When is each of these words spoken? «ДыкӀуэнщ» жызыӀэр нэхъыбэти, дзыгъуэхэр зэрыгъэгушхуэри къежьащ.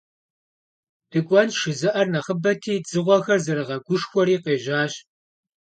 «ДыкӀуэнщ» 1.11 1.55
жызыӀэр 1.61 2.07
нэхъыбэти, 2.13 2.75
дзыгъуэхэр 2.83 3.39
зэрыгъэгушхуэри 3.45 4.35
къежьащ. 4.43 4.93